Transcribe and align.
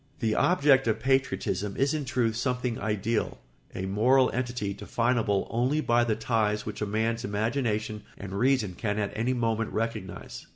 ]The 0.19 0.33
object 0.33 0.87
of 0.87 0.99
patriotism 0.99 1.77
is 1.77 1.93
in 1.93 2.05
truth 2.05 2.35
something 2.35 2.79
ideal, 2.81 3.37
a 3.75 3.85
moral 3.85 4.31
entity 4.31 4.73
definable 4.73 5.45
only 5.51 5.79
by 5.79 6.03
the 6.05 6.15
ties 6.15 6.65
which 6.65 6.81
a 6.81 6.87
man's 6.87 7.23
imagination 7.23 8.01
and 8.17 8.33
reason 8.33 8.73
can 8.73 8.97
at 8.97 9.13
any 9.15 9.33
moment 9.33 9.71
recognise. 9.73 10.47